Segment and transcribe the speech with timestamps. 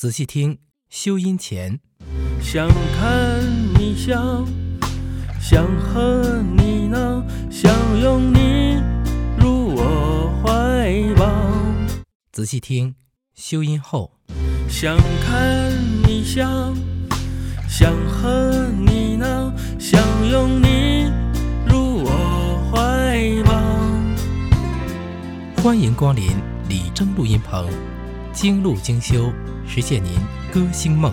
[0.00, 0.56] 仔细听，
[0.88, 1.78] 修音前。
[2.40, 2.66] 想
[2.98, 3.44] 看
[3.78, 4.46] 你笑，
[5.38, 8.80] 想和你闹，想拥你
[9.38, 11.30] 入我怀抱。
[12.32, 12.94] 仔细听，
[13.34, 14.10] 修音后。
[14.70, 15.70] 想看
[16.08, 16.72] 你笑，
[17.68, 21.12] 想和你闹，想拥你
[21.68, 23.52] 入我怀抱。
[25.62, 26.38] 欢迎光临
[26.70, 27.68] 李征录音棚，
[28.32, 29.32] 精路精修，
[29.66, 30.12] 实现您
[30.52, 31.12] 歌星梦。